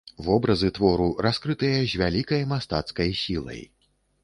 [0.27, 3.65] Вобразы твору раскрытыя з вялікай мастацкай сілай.